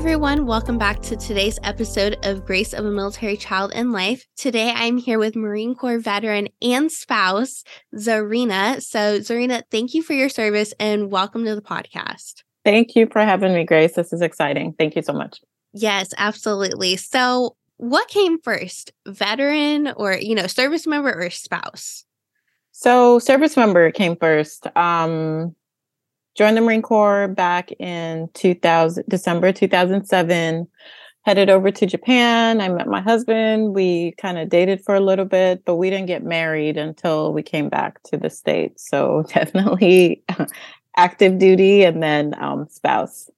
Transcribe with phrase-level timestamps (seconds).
[0.00, 0.46] Hi, everyone.
[0.46, 4.26] Welcome back to today's episode of Grace of a Military Child in Life.
[4.34, 7.64] Today, I'm here with Marine Corps veteran and spouse,
[7.94, 8.80] Zarina.
[8.80, 12.44] So, Zarina, thank you for your service and welcome to the podcast.
[12.64, 13.92] Thank you for having me, Grace.
[13.92, 14.72] This is exciting.
[14.72, 15.38] Thank you so much.
[15.74, 16.96] Yes, absolutely.
[16.96, 22.06] So, what came first, veteran or, you know, service member or spouse?
[22.72, 24.66] So, service member came first.
[24.74, 25.54] Um,
[26.36, 30.68] joined the Marine Corps back in 2000, December 2007.
[31.22, 32.62] Headed over to Japan.
[32.62, 33.74] I met my husband.
[33.74, 37.42] We kind of dated for a little bit, but we didn't get married until we
[37.42, 38.88] came back to the States.
[38.88, 40.24] So definitely
[40.96, 43.28] active duty and then um, spouse.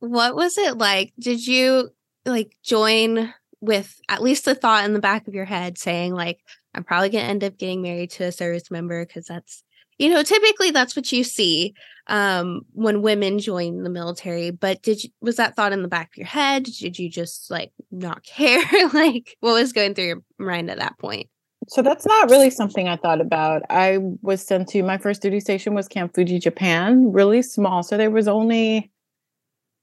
[0.00, 1.12] What was it like?
[1.18, 1.90] Did you
[2.26, 6.40] like join with at least a thought in the back of your head saying, like,
[6.74, 9.62] I'm probably going to end up getting married to a service member because that's
[10.00, 11.74] you know typically that's what you see
[12.06, 16.08] um, when women join the military but did you was that thought in the back
[16.08, 16.64] of your head?
[16.64, 18.64] Did you just like not care?
[18.92, 21.28] Like what was going through your mind at that point?
[21.68, 23.62] So that's not really something i thought about.
[23.68, 27.96] I was sent to my first duty station was camp fuji japan really small so
[27.96, 28.90] there was only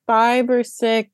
[0.08, 1.12] five or six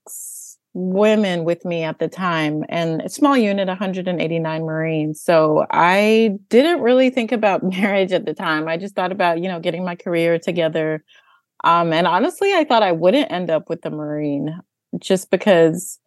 [0.74, 5.22] women with me at the time and a small unit 189 marines.
[5.22, 8.68] So i didn't really think about marriage at the time.
[8.68, 11.04] I just thought about you know getting my career together.
[11.64, 14.60] Um, and honestly i thought i wouldn't end up with the marine
[15.00, 15.98] just because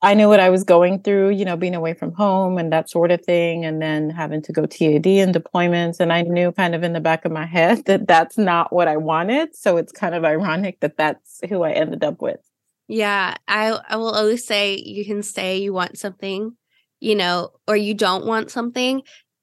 [0.00, 2.88] i knew what i was going through you know being away from home and that
[2.88, 6.74] sort of thing and then having to go tad and deployments and i knew kind
[6.74, 9.54] of in the back of my head that that's not what i wanted.
[9.54, 12.47] So it's kind of ironic that that's who i ended up with
[12.88, 16.56] yeah, I I will always say you can say you want something,
[17.00, 19.02] you know, or you don't want something.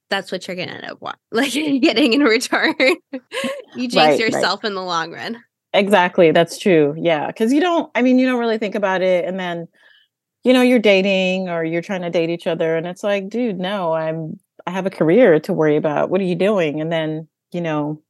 [0.10, 2.76] That's what you're gonna end up want, like getting in return.
[2.82, 4.70] you jinx right, yourself right.
[4.70, 5.44] in the long run.
[5.74, 6.96] Exactly, that's true.
[6.98, 7.92] Yeah, because you don't.
[7.94, 9.68] I mean, you don't really think about it, and then,
[10.44, 13.60] you know, you're dating or you're trying to date each other, and it's like, dude,
[13.60, 14.40] no, I'm.
[14.66, 16.10] I have a career to worry about.
[16.10, 16.82] What are you doing?
[16.82, 18.02] And then, you know,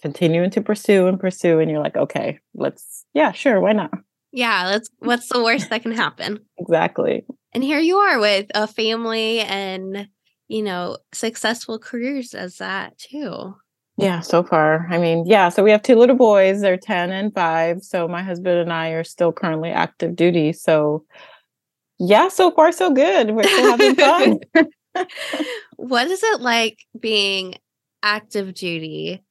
[0.00, 3.04] continuing to pursue and pursue, and you're like, okay, let's.
[3.12, 3.90] Yeah, sure, why not?
[4.32, 6.40] Yeah, that's what's the worst that can happen.
[6.58, 7.24] Exactly.
[7.54, 10.08] And here you are with a family and,
[10.48, 13.54] you know, successful careers as that too.
[13.96, 14.86] Yeah, so far.
[14.90, 17.82] I mean, yeah, so we have two little boys, they're 10 and 5.
[17.82, 20.52] So my husband and I are still currently active duty.
[20.52, 21.04] So
[21.98, 23.32] yeah, so far so good.
[23.32, 24.38] We're still having fun.
[25.76, 27.56] what is it like being
[28.02, 29.24] active duty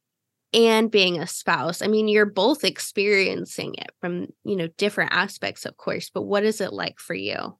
[0.54, 5.66] and being a spouse i mean you're both experiencing it from you know different aspects
[5.66, 7.58] of course but what is it like for you?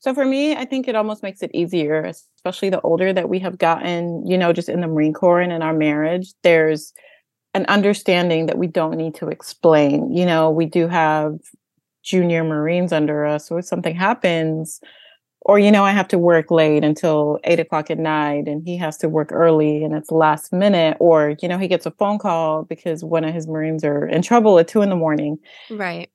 [0.00, 3.38] So for me i think it almost makes it easier especially the older that we
[3.38, 6.92] have gotten you know just in the marine corps and in our marriage there's
[7.54, 10.12] an understanding that we don't need to explain.
[10.12, 11.36] You know we do have
[12.02, 14.80] junior marines under us so if something happens
[15.44, 18.76] or you know i have to work late until eight o'clock at night and he
[18.76, 22.18] has to work early and it's last minute or you know he gets a phone
[22.18, 25.38] call because one of his marines are in trouble at two in the morning.
[25.70, 26.10] Right.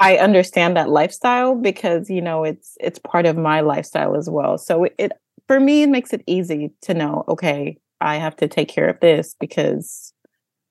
[0.00, 4.58] I understand that lifestyle because you know it's it's part of my lifestyle as well.
[4.58, 5.12] So it, it
[5.46, 8.98] for me it makes it easy to know okay i have to take care of
[9.00, 10.12] this because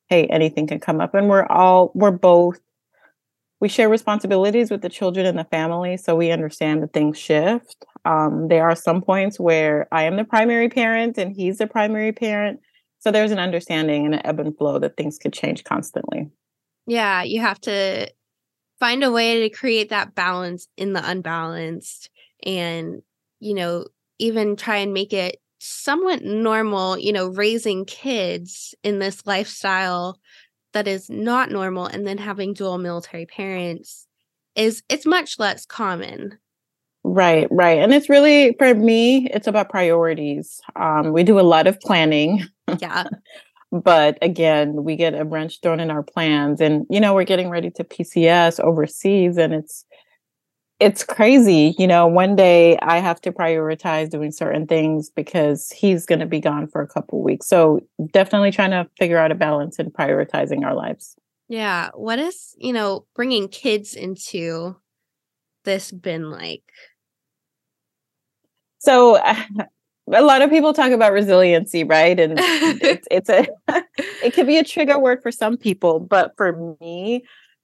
[0.09, 1.13] hey anything can come up.
[1.13, 2.59] And we're all we're both
[3.59, 7.85] we share responsibilities with the children and the family so we understand that things shift
[8.05, 12.11] um, there are some points where i am the primary parent and he's the primary
[12.11, 12.59] parent.
[12.99, 16.29] So there's an understanding and an ebb and flow that things could change constantly.
[16.87, 18.11] Yeah you have to
[18.79, 22.09] find a way to create that balance in the unbalanced
[22.45, 23.01] and
[23.39, 23.85] you know
[24.19, 30.19] even try and make it somewhat normal you know raising kids in this lifestyle
[30.73, 34.07] that is not normal and then having dual military parents
[34.55, 36.37] is it's much less common
[37.03, 41.67] right right and it's really for me it's about priorities um we do a lot
[41.67, 42.43] of planning
[42.79, 43.05] yeah
[43.71, 47.49] but again we get a wrench thrown in our plans and you know we're getting
[47.49, 49.85] ready to pcs overseas and it's
[50.83, 51.75] it's crazy.
[51.77, 56.25] You know, one day I have to prioritize doing certain things because he's going to
[56.25, 57.47] be gone for a couple weeks.
[57.47, 57.79] So
[58.11, 61.15] definitely trying to figure out a balance in prioritizing our lives.
[61.47, 61.91] Yeah.
[61.93, 64.75] What is, you know, bringing kids into
[65.63, 66.63] this been like?
[68.83, 69.17] So
[70.11, 72.19] a lot of people talk about resiliency, right?
[72.19, 73.47] And it's, it's a
[74.23, 77.23] it could be a trigger word for some people, but for me,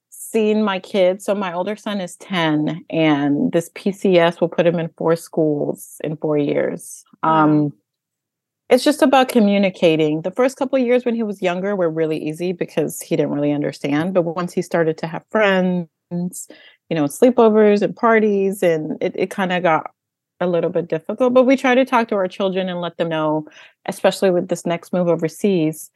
[0.10, 4.80] seeing my kids, so my older son is 10 and this PCS will put him
[4.80, 7.04] in four schools in 4 years.
[7.24, 7.74] Um
[8.70, 10.22] it's just about communicating.
[10.22, 13.52] The first couple years when he was younger were really easy because he didn't really
[13.52, 19.16] understand, but once he started to have friends, you know, sleepovers and parties and it,
[19.16, 19.90] it kind of got
[20.40, 23.10] a little bit difficult, but we try to talk to our children and let them
[23.10, 23.46] know,
[23.86, 25.92] especially with this next move overseas.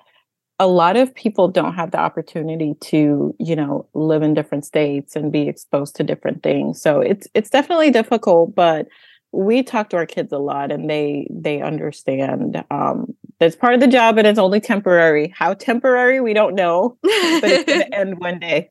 [0.60, 5.16] A lot of people don't have the opportunity to, you know, live in different states
[5.16, 6.82] and be exposed to different things.
[6.82, 8.88] So it's it's definitely difficult, but
[9.34, 13.80] we talk to our kids a lot and they they understand um that's part of
[13.80, 17.96] the job and it's only temporary how temporary we don't know but it's going to
[17.96, 18.70] end one day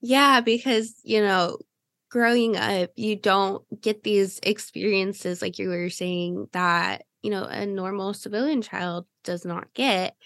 [0.00, 1.56] yeah because you know
[2.10, 7.64] growing up, you don't get these experiences like you were saying that, you know, a
[7.64, 10.16] normal civilian child does not get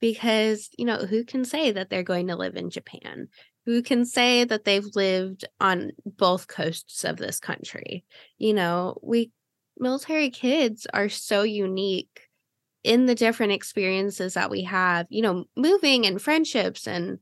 [0.00, 3.28] because, you know, who can say that they're going to live in Japan?
[3.66, 8.04] Who can say that they've lived on both coasts of this country?
[8.38, 9.32] You know, we
[9.78, 12.28] military kids are so unique
[12.82, 17.18] in the different experiences that we have, you know, moving and friendships and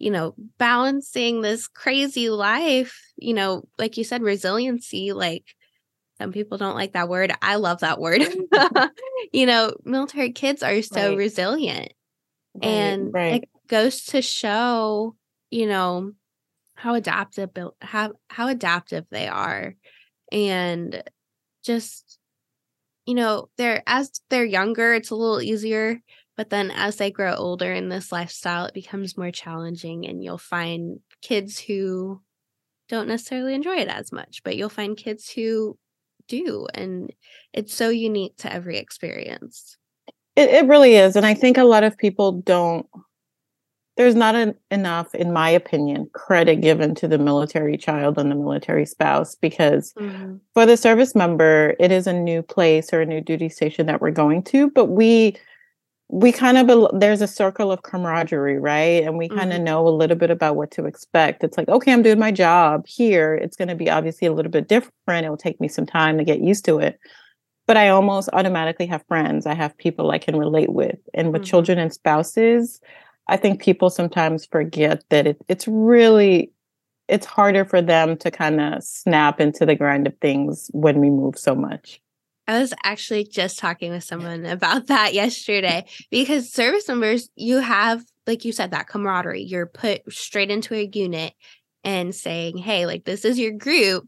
[0.00, 5.44] you know, balancing this crazy life, you know, like you said, resiliency, like
[6.18, 7.32] some people don't like that word.
[7.42, 8.22] I love that word.
[9.32, 11.18] you know, military kids are so right.
[11.18, 11.92] resilient.
[12.54, 13.42] Right, and right.
[13.42, 15.16] it goes to show,
[15.50, 16.12] you know,
[16.74, 17.50] how adaptive
[17.82, 19.76] how how adaptive they are.
[20.32, 21.02] And
[21.62, 22.18] just
[23.04, 26.00] you know, they're as they're younger, it's a little easier
[26.40, 30.38] but then as they grow older in this lifestyle, it becomes more challenging, and you'll
[30.38, 32.22] find kids who
[32.88, 35.76] don't necessarily enjoy it as much, but you'll find kids who
[36.28, 36.66] do.
[36.72, 37.12] And
[37.52, 39.76] it's so unique to every experience.
[40.34, 41.14] It, it really is.
[41.14, 42.86] And I think a lot of people don't,
[43.98, 48.34] there's not an, enough, in my opinion, credit given to the military child and the
[48.34, 50.36] military spouse because mm-hmm.
[50.54, 54.00] for the service member, it is a new place or a new duty station that
[54.00, 55.36] we're going to, but we,
[56.12, 59.04] we kind of there's a circle of camaraderie right?
[59.04, 59.64] And we kind of mm-hmm.
[59.64, 61.44] know a little bit about what to expect.
[61.44, 63.34] It's like okay i'm doing my job here.
[63.34, 65.26] It's going to be obviously a little bit different.
[65.26, 66.98] It will take me some time to get used to it.
[67.66, 69.46] But i almost automatically have friends.
[69.46, 70.98] I have people i can relate with.
[71.14, 71.50] And with mm-hmm.
[71.50, 72.80] children and spouses
[73.28, 76.50] i think people sometimes forget that it, it's really
[77.08, 81.10] it's harder for them to kind of snap into the grind of things when we
[81.10, 82.00] move so much
[82.50, 88.02] I was actually just talking with someone about that yesterday because service members, you have,
[88.26, 89.42] like you said, that camaraderie.
[89.42, 91.32] You're put straight into a unit
[91.84, 94.04] and saying, hey, like this is your group.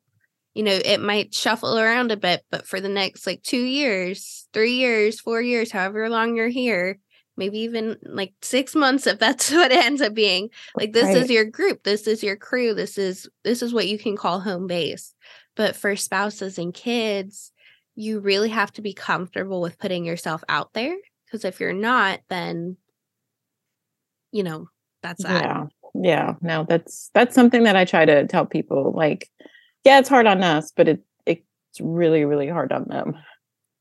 [0.55, 4.49] You know, it might shuffle around a bit, but for the next like two years,
[4.53, 6.99] three years, four years, however long you're here,
[7.37, 11.17] maybe even like six months if that's what it ends up being like this right.
[11.17, 14.39] is your group this is your crew this is this is what you can call
[14.39, 15.15] home base
[15.57, 17.52] but for spouses and kids
[17.95, 20.97] you really have to be comfortable with putting yourself out there
[21.27, 22.77] because if you're not then
[24.31, 24.69] you know
[25.03, 25.43] that's that.
[25.43, 25.67] yeah.
[25.95, 26.35] Yeah.
[26.41, 29.29] No that's that's something that i try to tell people like
[29.85, 33.15] yeah it's hard on us but it it's really really hard on them.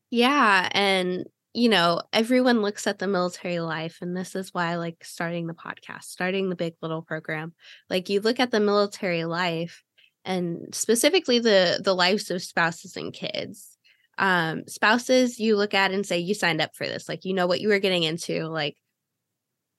[0.09, 4.75] Yeah and you know everyone looks at the military life and this is why I
[4.75, 7.53] like starting the podcast starting the big little program.
[7.89, 9.83] Like you look at the military life
[10.23, 13.77] and specifically the the lives of spouses and kids
[14.17, 17.47] um spouses you look at and say you signed up for this like you know
[17.47, 18.75] what you were getting into like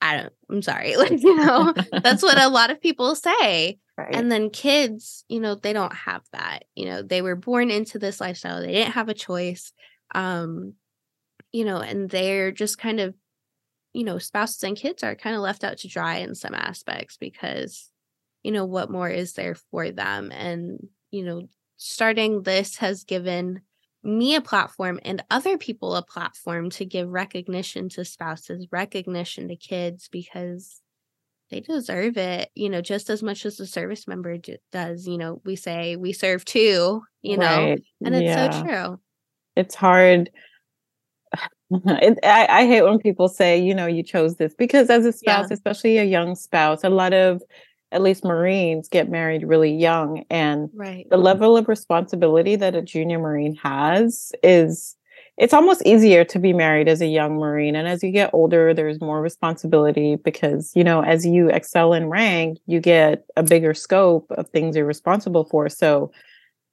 [0.01, 1.73] i don't i'm sorry like you know
[2.03, 4.15] that's what a lot of people say right.
[4.15, 7.99] and then kids you know they don't have that you know they were born into
[7.99, 9.73] this lifestyle they didn't have a choice
[10.15, 10.75] um
[11.53, 13.15] you know and they're just kind of
[13.93, 17.17] you know spouses and kids are kind of left out to dry in some aspects
[17.17, 17.91] because
[18.43, 21.43] you know what more is there for them and you know
[21.77, 23.61] starting this has given
[24.05, 29.57] me a platform and other people a platform to give recognition to spouses, recognition to
[29.57, 30.81] kids because
[31.51, 34.37] they deserve it, you know, just as much as the service member
[34.73, 35.07] does.
[35.07, 38.51] You know, we say we serve too, you know, and it's yeah.
[38.51, 39.01] so true.
[39.57, 40.31] It's hard.
[41.75, 45.13] It, I, I, hate when people say, you know, you chose this because as a
[45.13, 45.55] spouse, yeah.
[45.55, 47.41] especially a young spouse, a lot of
[47.93, 50.25] at least Marines get married really young.
[50.31, 51.09] And right.
[51.11, 54.97] the level of responsibility that a junior Marine has is
[55.39, 57.75] it's almost easier to be married as a young Marine.
[57.75, 62.09] And as you get older, there's more responsibility because, you know, as you excel in
[62.09, 65.69] rank, you get a bigger scope of things you're responsible for.
[65.69, 66.13] So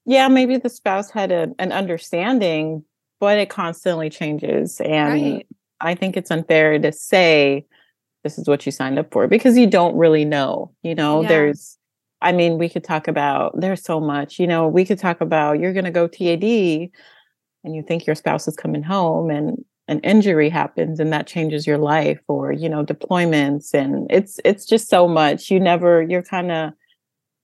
[0.06, 2.84] yeah, maybe the spouse had a, an understanding,
[3.20, 4.82] but it constantly changes.
[4.82, 5.48] And right.
[5.80, 7.66] I think it's unfair to say
[8.24, 10.74] this is what you signed up for because you don't really know.
[10.84, 11.28] You know, yeah.
[11.30, 11.78] there's,
[12.22, 15.60] I mean, we could talk about, there's so much, you know, we could talk about
[15.60, 16.44] you're going to go TAD
[17.64, 21.66] and you think your spouse is coming home and an injury happens and that changes
[21.66, 26.22] your life or you know deployments and it's it's just so much you never you're
[26.22, 26.72] kind of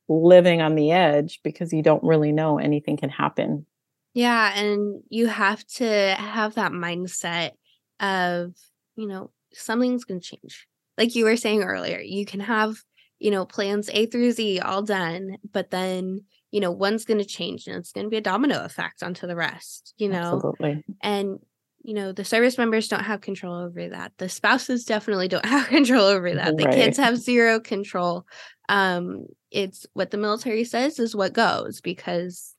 [0.07, 3.65] living on the edge because you don't really know anything can happen
[4.13, 7.51] yeah and you have to have that mindset
[7.99, 8.53] of
[8.95, 10.67] you know something's going to change.
[10.97, 12.77] Like you were saying earlier you can have
[13.19, 16.21] you know plans a through z all done but then
[16.51, 19.25] you know one's going to change and it's going to be a domino effect onto
[19.25, 20.35] the rest you know?
[20.35, 20.83] Absolutely.
[21.01, 21.39] and
[21.85, 24.11] you know the service members don't have control over that.
[24.17, 26.57] The spouses definitely don't have control over that.
[26.57, 26.73] The right.
[26.73, 28.25] kids have zero control.
[28.67, 32.55] Um it's what the military says is what goes because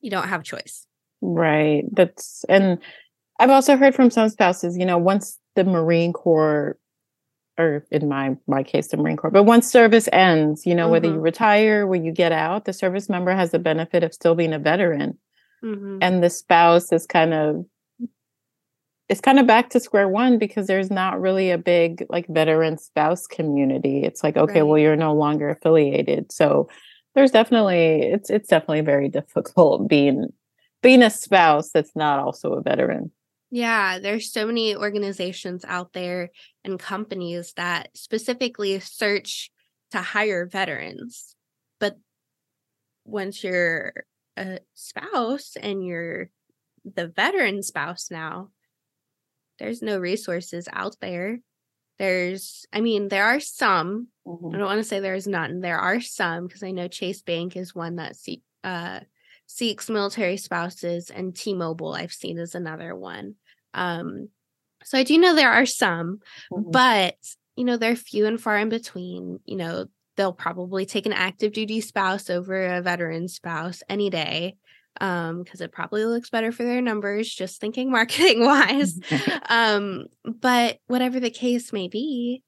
[0.00, 0.86] you don't have choice.
[1.20, 1.84] Right.
[1.92, 2.78] That's and
[3.38, 6.78] i've also heard from some spouses you know once the marine corps
[7.58, 10.92] or in my my case the marine corps but once service ends you know mm-hmm.
[10.92, 11.22] whether you mm-hmm.
[11.22, 14.58] retire when you get out the service member has the benefit of still being a
[14.58, 15.18] veteran
[15.62, 15.98] mm-hmm.
[16.00, 17.64] and the spouse is kind of
[19.08, 22.78] it's kind of back to square one because there's not really a big like veteran
[22.78, 24.62] spouse community it's like okay right.
[24.62, 26.68] well you're no longer affiliated so
[27.14, 30.28] there's definitely it's it's definitely very difficult being
[30.82, 33.10] being a spouse that's not also a veteran
[33.54, 36.30] yeah, there's so many organizations out there
[36.64, 39.50] and companies that specifically search
[39.90, 41.36] to hire veterans.
[41.78, 41.98] But
[43.04, 43.92] once you're
[44.38, 46.30] a spouse and you're
[46.86, 48.48] the veteran spouse now,
[49.58, 51.40] there's no resources out there.
[51.98, 54.08] There's, I mean, there are some.
[54.26, 54.54] Mm-hmm.
[54.54, 55.60] I don't want to say there's none.
[55.60, 59.00] There are some because I know Chase Bank is one that see, uh,
[59.46, 63.34] seeks military spouses, and T-Mobile I've seen is another one.
[63.74, 64.28] Um,
[64.84, 66.20] so I do know there are some,
[66.52, 66.70] mm-hmm.
[66.70, 67.16] but
[67.56, 69.40] you know they're few and far in between.
[69.44, 69.86] You know,
[70.16, 74.56] they'll probably take an active duty spouse over a veteran spouse any day
[75.00, 78.98] um because it probably looks better for their numbers just thinking marketing wise
[79.48, 82.42] um but whatever the case may be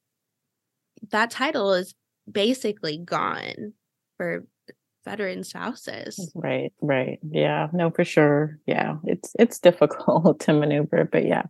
[1.10, 1.94] that title is
[2.30, 3.72] basically gone
[4.16, 4.44] for
[5.04, 7.18] veteran spouses right right.
[7.30, 8.58] Yeah no for sure.
[8.66, 11.44] Yeah it's it's difficult to maneuver but yeah.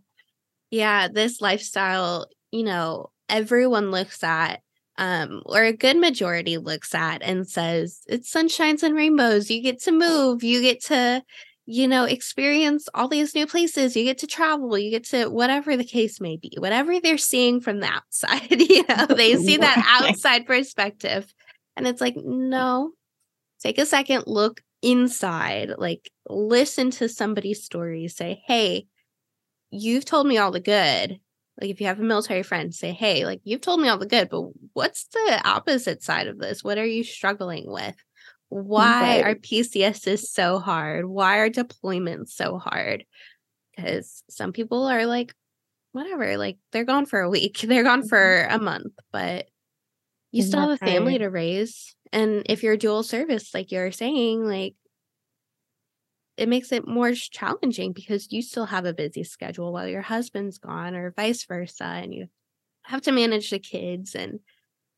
[0.71, 4.61] Yeah this lifestyle you know everyone looks at
[4.97, 9.49] um, or a good majority looks at and says it's sunshines and rainbows.
[9.49, 11.21] You get to move, you get to,
[11.65, 15.75] you know, experience all these new places, you get to travel, you get to whatever
[15.75, 19.83] the case may be, whatever they're seeing from the outside, you know, they see that
[20.01, 21.33] outside perspective.
[21.75, 22.91] And it's like, no,
[23.65, 28.85] take a second, look inside, like listen to somebody's story, say, hey,
[29.71, 31.19] you've told me all the good.
[31.59, 34.05] Like if you have a military friend say hey like you've told me all the
[34.05, 34.41] good but
[34.73, 36.63] what's the opposite side of this?
[36.63, 37.95] What are you struggling with?
[38.49, 39.23] Why right.
[39.23, 41.05] are pcss so hard?
[41.05, 43.05] Why are deployments so hard?
[43.73, 45.33] Because some people are like
[45.93, 48.09] whatever like they're gone for a week they're gone mm-hmm.
[48.09, 49.47] for a month but
[50.35, 54.43] you still have a family to raise and if you're dual service like you're saying
[54.43, 54.75] like
[56.37, 60.57] it makes it more challenging because you still have a busy schedule while your husband's
[60.57, 62.27] gone or vice versa and you
[62.83, 64.39] have to manage the kids and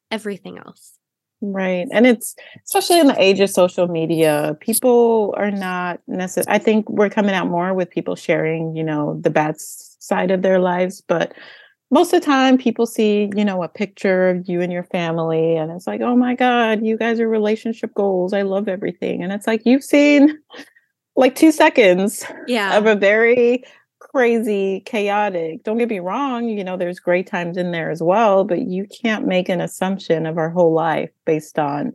[0.09, 0.97] everything else.
[1.39, 6.57] Right and it's especially in the age of social media people are not necessarily i
[6.57, 10.57] think we're coming out more with people sharing you know the bad side of their
[10.57, 11.35] lives but
[11.89, 15.55] most of the time people see you know a picture of you and your family
[15.55, 19.31] and it's like oh my god you guys are relationship goals i love everything and
[19.31, 20.37] it's like you've seen
[21.15, 22.77] like two seconds yeah.
[22.77, 23.63] of a very
[24.17, 25.63] crazy, chaotic.
[25.63, 28.85] Don't get me wrong, you know, there's great times in there as well, but you
[28.85, 31.93] can't make an assumption of our whole life based on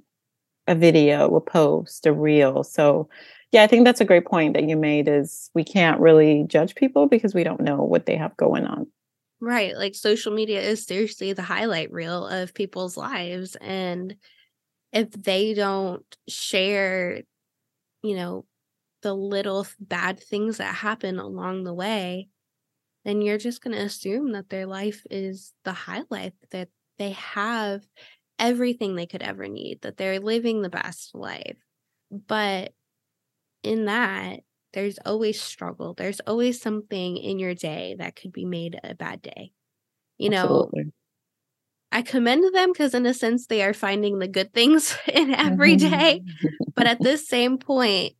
[0.66, 2.62] a video, a post, a reel.
[2.64, 3.08] So,
[3.50, 6.74] yeah, I think that's a great point that you made is we can't really judge
[6.74, 8.86] people because we don't know what they have going on.
[9.42, 9.76] Right.
[9.76, 14.16] Like social media is seriously the highlight reel of people's lives and
[14.92, 17.22] if they don't share,
[18.02, 18.46] you know,
[19.02, 22.28] the little bad things that happen along the way,
[23.04, 26.68] then you're just going to assume that their life is the highlight, that
[26.98, 27.86] they have
[28.38, 31.58] everything they could ever need, that they're living the best life.
[32.10, 32.72] But
[33.62, 34.40] in that,
[34.72, 35.94] there's always struggle.
[35.94, 39.52] There's always something in your day that could be made a bad day.
[40.18, 40.70] You know,
[41.90, 45.76] I commend them because, in a sense, they are finding the good things in every
[45.76, 46.22] day.
[46.24, 46.70] Mm-hmm.
[46.74, 48.14] but at this same point,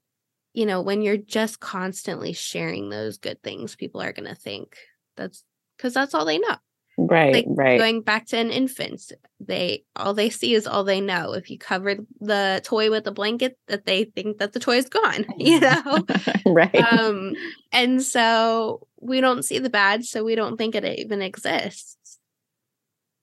[0.52, 4.76] you know, when you're just constantly sharing those good things, people are going to think
[5.16, 5.44] that's
[5.76, 6.56] because that's all they know.
[6.98, 7.78] Right, like right.
[7.78, 9.12] Going back to an infant,
[9.52, 11.34] they all they see is all they know.
[11.34, 14.88] If you cover the toy with a blanket, that they think that the toy is
[14.88, 16.04] gone, you know.
[16.46, 16.74] right.
[16.74, 17.34] Um,
[17.70, 21.98] and so we don't see the bad, so we don't think it even exists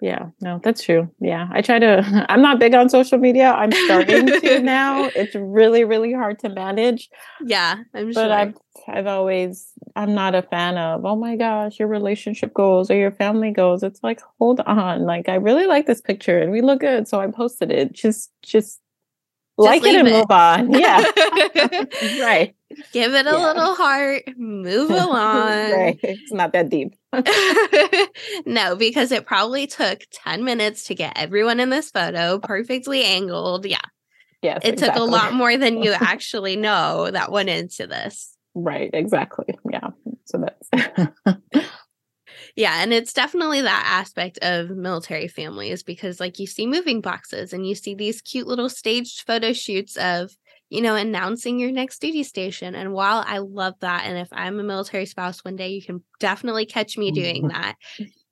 [0.01, 3.72] yeah no that's true yeah i try to i'm not big on social media i'm
[3.72, 7.10] starting to now it's really really hard to manage
[7.46, 8.32] yeah i'm but sure.
[8.32, 8.53] i've
[8.88, 13.12] i've always i'm not a fan of oh my gosh your relationship goals or your
[13.12, 16.79] family goals it's like hold on like i really like this picture and we look
[16.79, 18.79] good so i posted it just just
[19.60, 20.12] like it and it.
[20.12, 20.74] move on.
[20.79, 21.03] Yeah.
[22.24, 22.56] right.
[22.92, 23.48] Give it a yeah.
[23.48, 25.72] little heart, move along.
[25.72, 26.00] right.
[26.04, 26.96] It's not that deep.
[28.46, 33.04] no, because it probably took 10 minutes to get everyone in this photo uh perfectly
[33.04, 33.66] angled.
[33.66, 33.80] Yeah.
[34.42, 34.62] Yes.
[34.64, 35.00] It exactly.
[35.00, 38.36] took a lot more than you actually know that went into this.
[38.54, 38.90] Right.
[38.94, 39.58] Exactly.
[39.72, 39.90] Yeah.
[40.26, 41.40] So that's
[42.56, 47.54] yeah and it's definitely that aspect of military families because like you see moving boxes
[47.54, 50.32] and you see these cute little staged photo shoots of
[50.70, 54.60] you know announcing your next duty station and while i love that and if i'm
[54.60, 57.62] a military spouse one day you can definitely catch me doing mm-hmm.
[57.62, 57.76] that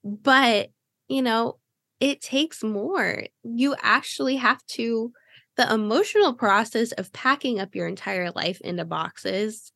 [0.03, 0.69] but
[1.07, 1.57] you know
[1.99, 5.11] it takes more you actually have to
[5.55, 9.71] the emotional process of packing up your entire life into boxes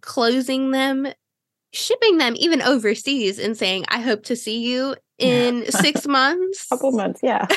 [0.00, 1.06] closing them
[1.72, 6.66] shipping them even overseas and saying, I hope to see you in six months.
[6.68, 7.46] Couple months, yeah.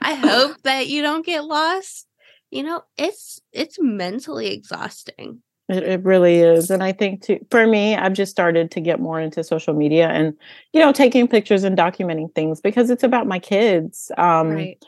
[0.00, 2.06] I hope that you don't get lost.
[2.50, 5.42] You know, it's it's mentally exhausting.
[5.68, 6.70] It, it really is.
[6.70, 10.08] And I think too, for me, I've just started to get more into social media
[10.08, 10.32] and,
[10.72, 14.10] you know, taking pictures and documenting things because it's about my kids.
[14.16, 14.82] Um, right.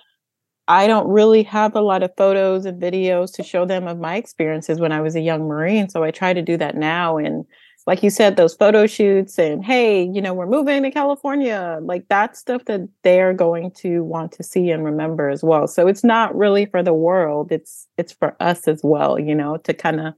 [0.68, 4.16] I don't really have a lot of photos and videos to show them of my
[4.16, 5.90] experiences when I was a young Marine.
[5.90, 7.18] So I try to do that now.
[7.18, 7.44] And
[7.86, 12.08] like you said, those photo shoots and hey, you know, we're moving to California, like
[12.08, 15.66] that stuff that they're going to want to see and remember as well.
[15.66, 19.56] So it's not really for the world, it's it's for us as well, you know,
[19.58, 20.14] to kind of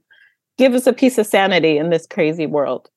[0.57, 2.89] give us a piece of sanity in this crazy world.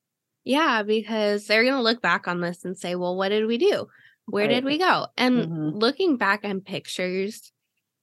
[0.43, 3.57] Yeah, because they're going to look back on this and say, well, what did we
[3.57, 3.87] do?
[4.27, 4.55] Where right.
[4.55, 5.07] did we go?
[5.17, 5.69] And mm-hmm.
[5.77, 7.51] looking back on pictures,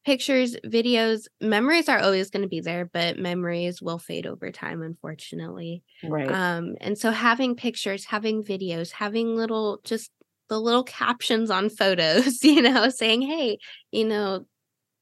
[0.05, 4.83] pictures, videos, memories are always going to be there, but memories will fade over time,
[4.83, 5.83] unfortunately.
[6.03, 6.31] Right.
[6.31, 10.11] Um, and so having pictures, having videos, having little just
[10.49, 13.59] the little captions on photos, you know, saying, hey,
[13.90, 14.47] you know,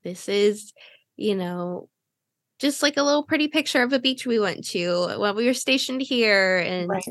[0.04, 0.72] this is,
[1.16, 1.88] you know,
[2.58, 5.54] just like a little pretty picture of a beach we went to while we were
[5.54, 6.58] stationed here.
[6.58, 7.04] And, right.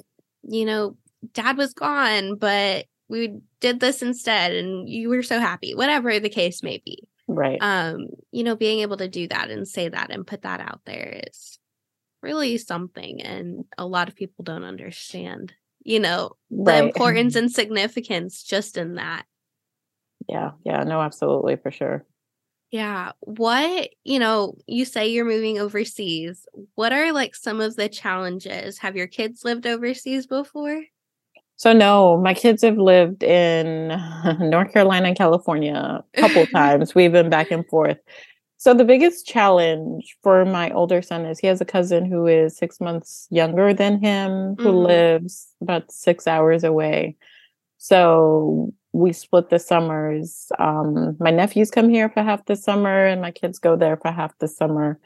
[0.44, 0.96] you know,
[1.34, 6.30] dad was gone, but we did this instead and you were so happy, whatever the
[6.30, 7.04] case may be
[7.36, 7.60] right.
[7.62, 10.82] um you know being able to do that and say that and put that out
[10.86, 11.60] there is
[12.22, 16.78] really something and a lot of people don't understand you know right.
[16.78, 19.26] the importance and significance just in that.
[20.28, 20.52] Yeah.
[20.64, 20.84] Yeah.
[20.84, 22.06] No absolutely for sure.
[22.72, 23.12] Yeah.
[23.22, 26.46] What you know you say you're moving overseas.
[26.76, 28.78] What are like some of the challenges?
[28.80, 30.84] Have your kids lived overseas before
[31.62, 33.90] so no, my kids have lived in
[34.40, 36.96] North Carolina and California a couple times.
[36.96, 38.00] We've been back and forth.
[38.58, 42.58] So the biggest challenge for my older son is he has a cousin who is
[42.58, 44.88] six months younger than him, who mm.
[44.88, 47.16] lives about six hours away.
[47.78, 50.52] So we split the summers.
[50.58, 54.12] Um, my nephews come here for half the summer, and my kids go there for
[54.12, 55.00] half the summer.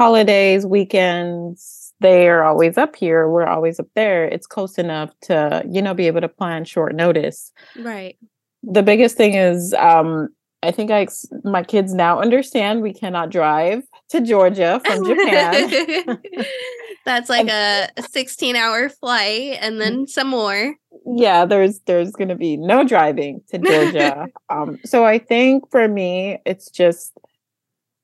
[0.00, 4.24] Holidays, weekends, they are always up here we're always up there.
[4.24, 7.52] It's close enough to you know be able to plan short notice.
[7.78, 8.16] Right.
[8.62, 10.30] The biggest thing is um
[10.62, 11.06] i think i
[11.44, 16.18] my kids now understand we cannot drive to georgia from japan.
[17.04, 20.76] That's like a 16 hour flight and then some more.
[21.04, 24.28] Yeah there's there's going to be no driving to georgia.
[24.48, 27.12] Um so i think for me it's just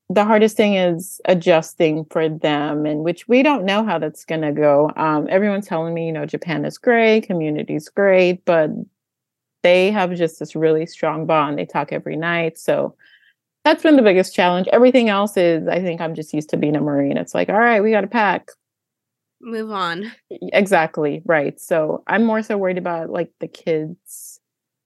[0.09, 4.43] the hardest thing is adjusting for them and which we don't know how that's going
[4.43, 4.91] to go.
[4.97, 8.71] Um, everyone's telling me you know japan is great community's great but
[9.63, 11.59] they have just this really strong bond.
[11.59, 12.95] They talk every night so
[13.65, 14.69] that's been the biggest challenge.
[14.69, 17.17] Everything else is i think i'm just used to being a marine.
[17.17, 18.51] It's like all right we got to pack.
[19.41, 20.13] Move on.
[20.31, 21.59] Exactly right.
[21.61, 24.41] So i'm more so worried about like the kids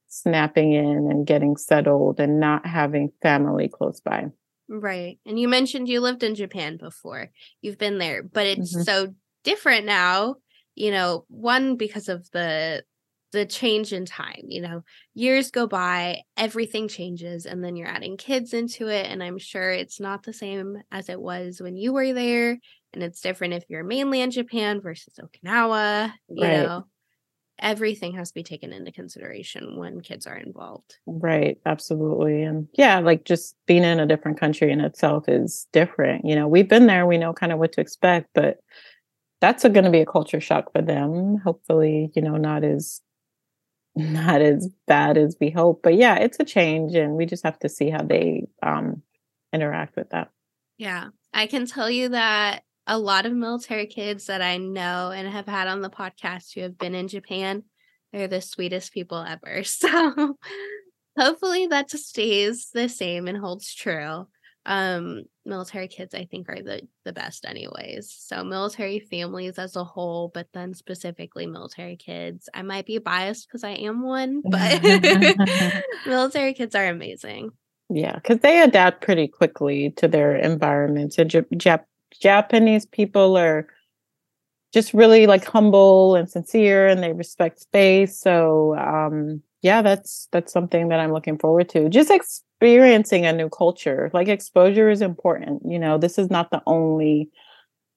[0.08, 4.26] snapping in and getting settled and not having family close by
[4.72, 5.18] Right.
[5.26, 7.30] And you mentioned you lived in Japan before.
[7.60, 8.82] You've been there, but it's mm-hmm.
[8.82, 10.36] so different now,
[10.76, 12.84] you know, one because of the
[13.32, 14.44] the change in time.
[14.46, 19.06] You know, years go by, everything changes, and then you're adding kids into it.
[19.06, 22.56] And I'm sure it's not the same as it was when you were there.
[22.92, 26.12] And it's different if you're mainland Japan versus Okinawa.
[26.28, 26.62] You right.
[26.62, 26.84] know,
[27.60, 30.96] everything has to be taken into consideration when kids are involved.
[31.06, 31.58] Right.
[31.64, 32.42] Absolutely.
[32.42, 36.24] And yeah, like just being in a different country in itself is different.
[36.24, 38.58] You know, we've been there, we know kind of what to expect, but
[39.40, 41.38] that's going to be a culture shock for them.
[41.44, 43.00] Hopefully, you know, not as
[43.96, 45.80] not as bad as we hope.
[45.82, 49.02] But yeah, it's a change and we just have to see how they um
[49.52, 50.30] interact with that.
[50.78, 51.08] Yeah.
[51.32, 55.46] I can tell you that a lot of military kids that I know and have
[55.46, 57.62] had on the podcast who have been in Japan,
[58.12, 59.62] they're the sweetest people ever.
[59.64, 60.36] So
[61.18, 64.26] hopefully that just stays the same and holds true.
[64.66, 68.14] Um military kids i think are the the best anyways.
[68.16, 72.48] So military families as a whole but then specifically military kids.
[72.54, 74.82] I might be biased because i am one but
[76.06, 77.50] military kids are amazing.
[77.88, 81.18] Yeah because they adapt pretty quickly to their environments.
[81.18, 81.84] And Jap-
[82.20, 83.66] japanese people are
[84.72, 90.52] just really like humble and sincere and they respect space so um yeah that's that's
[90.52, 92.10] something that i'm looking forward to just
[92.60, 94.10] experiencing a new culture.
[94.12, 95.62] Like exposure is important.
[95.64, 97.30] You know, this is not the only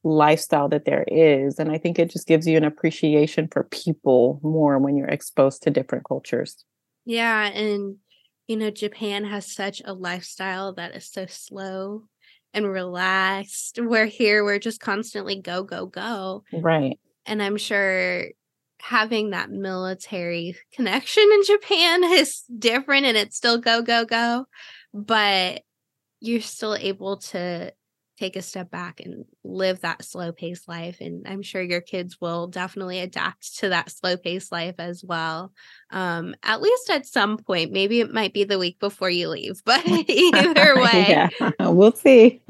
[0.06, 1.60] lifestyle that there is.
[1.60, 5.63] And I think it just gives you an appreciation for people more when you're exposed
[5.63, 6.63] to different cultures.
[7.06, 7.47] Yeah.
[7.47, 7.97] And,
[8.47, 12.04] you know, Japan has such a lifestyle that is so slow
[12.54, 13.80] and relaxed.
[13.82, 16.44] We're here, we're just constantly go, go, go.
[16.52, 17.00] Right.
[17.26, 18.26] And I'm sure
[18.80, 24.46] having that military connection in Japan is different and it's still go, go, go.
[24.94, 25.63] But
[26.20, 27.74] you're still able to
[28.23, 31.01] take a step back and live that slow paced life.
[31.01, 35.51] And I'm sure your kids will definitely adapt to that slow paced life as well.
[35.89, 37.73] Um, at least at some point.
[37.73, 41.05] Maybe it might be the week before you leave, but either way.
[41.09, 42.41] yeah, we'll see.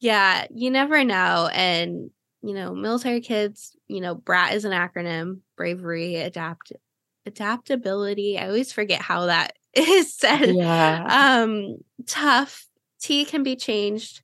[0.00, 1.48] yeah, you never know.
[1.52, 2.10] And
[2.42, 6.72] you know, military kids, you know, BRAT is an acronym, bravery, adapt
[7.24, 8.38] adaptability.
[8.38, 10.54] I always forget how that is said.
[10.54, 11.06] Yeah.
[11.08, 12.66] Um, tough.
[13.00, 14.20] T can be changed.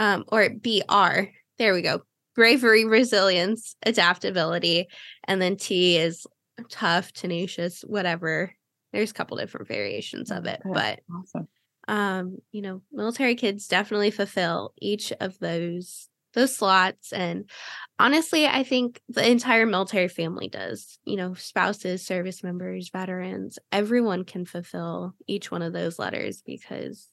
[0.00, 1.28] Um, or BR.
[1.58, 2.00] There we go.
[2.34, 4.86] Bravery, resilience, adaptability.
[5.24, 6.26] And then T is
[6.70, 8.54] tough, tenacious, whatever.
[8.94, 10.62] There's a couple different variations of it.
[10.64, 11.48] but awesome.
[11.86, 17.50] um, you know, military kids definitely fulfill each of those those slots and
[17.98, 24.22] honestly i think the entire military family does you know spouses service members veterans everyone
[24.22, 27.08] can fulfill each one of those letters because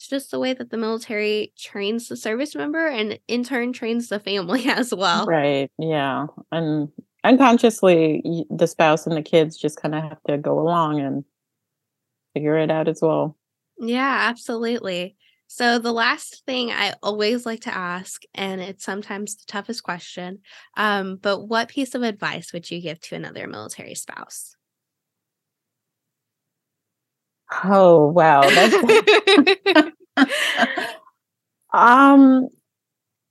[0.00, 4.08] it's just the way that the military trains the service member and in turn trains
[4.08, 5.26] the family as well.
[5.26, 6.88] Right yeah and
[7.22, 11.24] unconsciously the spouse and the kids just kind of have to go along and
[12.32, 13.36] figure it out as well.
[13.78, 15.16] Yeah absolutely.
[15.52, 20.38] So, the last thing I always like to ask, and it's sometimes the toughest question,
[20.76, 24.54] um, but what piece of advice would you give to another military spouse?
[27.64, 28.42] Oh, wow.
[31.72, 32.48] um,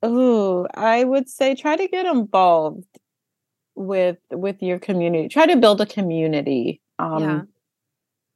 [0.01, 2.85] oh, I would say try to get involved
[3.75, 5.29] with with your community.
[5.29, 6.81] Try to build a community.
[6.99, 7.41] Um, yeah.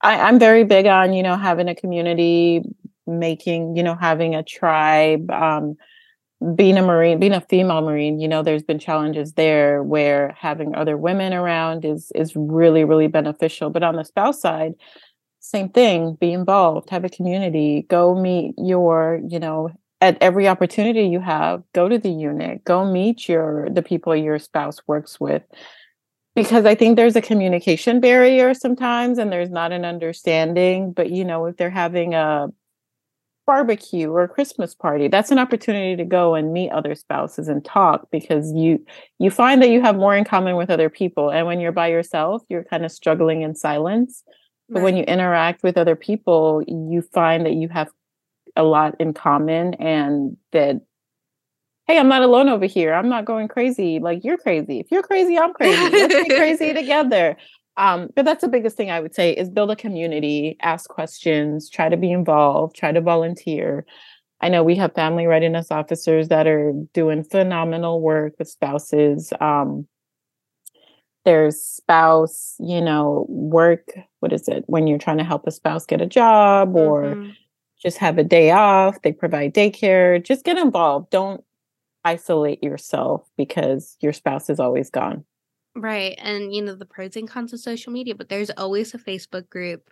[0.02, 2.62] I, I'm very big on, you know, having a community,
[3.08, 5.76] making, you know, having a tribe, um,
[6.56, 10.76] being a Marine, being a female Marine, you know, there's been challenges there where having
[10.76, 13.70] other women around is is really, really beneficial.
[13.70, 14.74] But on the spouse side,
[15.44, 21.04] same thing, be involved, have a community, go meet your, you know, at every opportunity
[21.04, 25.44] you have, go to the unit, go meet your the people your spouse works with.
[26.34, 30.94] Because I think there's a communication barrier sometimes and there's not an understanding.
[30.94, 32.48] But you know, if they're having a
[33.46, 37.66] barbecue or a christmas party that's an opportunity to go and meet other spouses and
[37.66, 38.82] talk because you
[39.20, 41.90] you find that you have more in common with other people and when you're by
[41.90, 44.24] yourself you're kind of struggling in silence
[44.70, 44.84] but right.
[44.84, 47.90] when you interact with other people you find that you have
[48.56, 50.82] a lot in common and that
[51.88, 55.04] hey i'm not alone over here i'm not going crazy like you're crazy if you're
[55.04, 57.36] crazy i'm crazy let's be crazy together
[57.78, 61.70] um, but that's the biggest thing I would say is build a community, ask questions,
[61.70, 63.86] try to be involved, try to volunteer.
[64.42, 69.34] I know we have family readiness officers that are doing phenomenal work with spouses.
[69.40, 69.88] Um,
[71.26, 73.92] there's spouse, you know, work.
[74.20, 77.30] What is it when you're trying to help a spouse get a job or mm-hmm.
[77.82, 79.02] just have a day off?
[79.02, 80.24] They provide daycare.
[80.24, 81.10] Just get involved.
[81.12, 81.44] Don't
[82.04, 85.24] isolate yourself because your spouse is always gone.
[85.76, 86.16] Right.
[86.20, 89.50] And, you know, the pros and cons of social media, but there's always a Facebook
[89.50, 89.90] group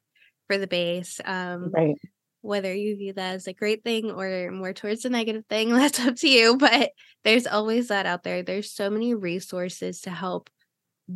[0.47, 1.19] for the base.
[1.25, 1.95] Um, right.
[2.41, 5.99] Whether you view that as a great thing or more towards a negative thing, that's
[5.99, 6.57] up to you.
[6.57, 6.91] But
[7.23, 8.43] there's always that out there.
[8.43, 10.49] There's so many resources to help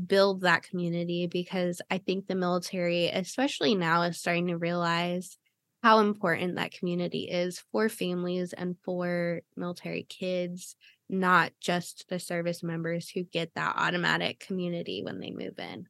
[0.07, 5.37] build that community because I think the military, especially now, is starting to realize
[5.83, 10.75] how important that community is for families and for military kids
[11.09, 15.87] not just the service members who get that automatic community when they move in.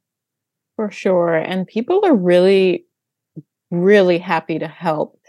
[0.76, 1.36] For sure.
[1.36, 2.86] And people are really,
[3.72, 5.20] really happy to help,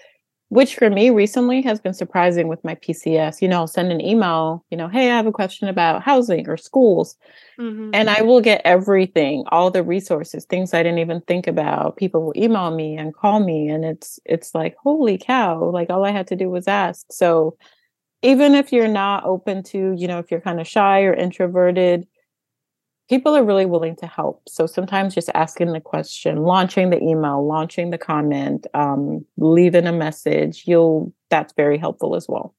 [0.49, 3.43] which for me recently has been surprising with my PCS.
[3.43, 6.49] You know, I'll send an email, you know, hey, I have a question about housing
[6.49, 7.17] or schools.
[7.59, 7.91] Mm-hmm.
[7.93, 11.97] And I will get everything, all the resources, things I didn't even think about.
[11.97, 13.69] People will email me and call me.
[13.69, 17.07] And it's it's like, holy cow, like all I had to do was ask.
[17.11, 17.57] So
[18.23, 22.07] even if you're not open to, you know, if you're kind of shy or introverted,
[23.09, 24.43] people are really willing to help.
[24.49, 29.93] So sometimes just asking the question, launching the email, launching the comment, um, leaving a
[29.93, 32.55] message, you'll that's very helpful as well.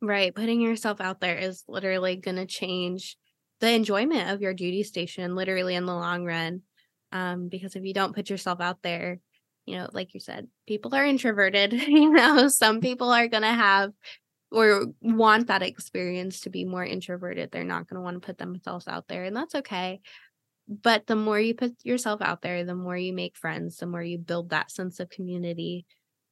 [0.00, 0.34] Right.
[0.34, 3.16] Putting yourself out there is literally going to change
[3.60, 6.62] the enjoyment of your duty station, literally in the long run.
[7.10, 9.18] Um, because if you don't put yourself out there,
[9.66, 11.72] you know, like you said, people are introverted.
[11.88, 13.92] you know, some people are going to have
[14.50, 17.50] or want that experience to be more introverted.
[17.50, 20.00] They're not going to want to put themselves out there, and that's okay.
[20.68, 24.02] But the more you put yourself out there, the more you make friends, the more
[24.02, 25.86] you build that sense of community,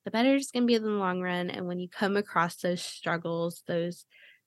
[0.05, 1.51] the better it's going to be in the long run.
[1.51, 4.05] And when you come across those struggles, those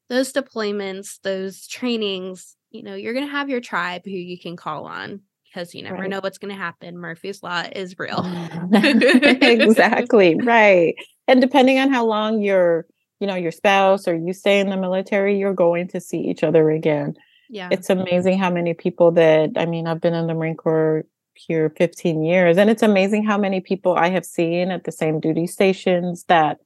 [0.10, 4.56] those deployments, those trainings, you know, you're going to have your tribe who you can
[4.56, 6.10] call on because you never right.
[6.10, 6.98] know what's going to happen.
[6.98, 8.24] Murphy's Law is real.
[8.74, 10.36] exactly.
[10.44, 10.96] Right.
[11.28, 12.86] And depending on how long you're
[13.20, 16.44] you know your spouse or you stay in the military you're going to see each
[16.44, 17.16] other again.
[17.52, 17.70] Yeah.
[17.72, 21.70] It's amazing how many people that i mean i've been in the marine corps here
[21.78, 25.48] 15 years and it's amazing how many people i have seen at the same duty
[25.48, 26.60] stations that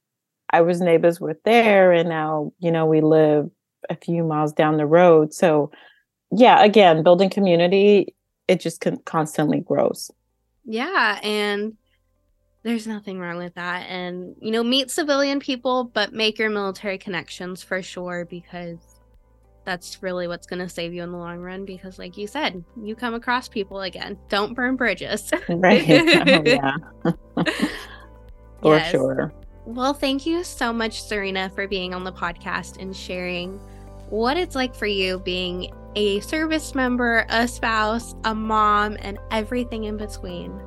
[0.50, 3.50] i was neighbors with there and now you know we live
[3.90, 5.32] a few miles down the road.
[5.32, 5.70] So
[6.32, 8.14] yeah again building community
[8.48, 10.10] it just con- constantly grows.
[10.64, 11.76] Yeah and
[12.64, 13.86] there's nothing wrong with that.
[13.88, 18.78] And, you know, meet civilian people, but make your military connections for sure because
[19.64, 21.66] that's really what's going to save you in the long run.
[21.66, 24.18] Because, like you said, you come across people again.
[24.30, 25.30] Don't burn bridges.
[25.48, 25.84] right.
[25.88, 26.76] Oh, yeah.
[28.62, 28.90] for yes.
[28.90, 29.32] sure.
[29.66, 33.58] Well, thank you so much, Zarina, for being on the podcast and sharing
[34.08, 39.84] what it's like for you being a service member, a spouse, a mom, and everything
[39.84, 40.58] in between.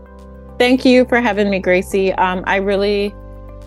[0.58, 2.14] Thank you for having me, Gracie.
[2.14, 3.14] Um, I really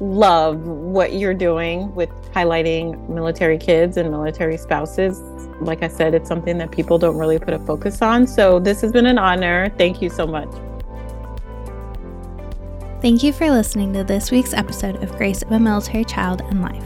[0.00, 5.20] love what you're doing with highlighting military kids and military spouses.
[5.60, 8.26] Like I said, it's something that people don't really put a focus on.
[8.26, 9.72] So this has been an honor.
[9.76, 10.48] Thank you so much.
[13.02, 16.60] Thank you for listening to this week's episode of Grace of a Military Child and
[16.60, 16.84] Life.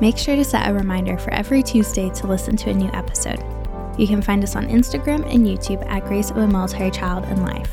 [0.00, 3.42] Make sure to set a reminder for every Tuesday to listen to a new episode.
[3.98, 7.42] You can find us on Instagram and YouTube at Grace of a Military Child and
[7.42, 7.70] Life.